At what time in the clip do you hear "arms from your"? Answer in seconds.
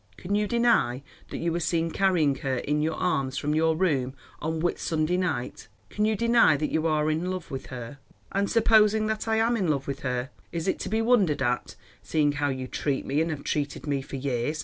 2.95-3.75